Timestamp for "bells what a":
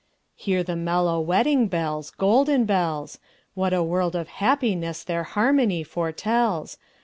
2.65-3.83